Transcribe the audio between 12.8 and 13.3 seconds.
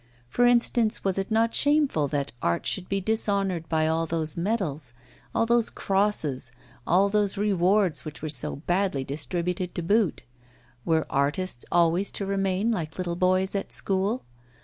little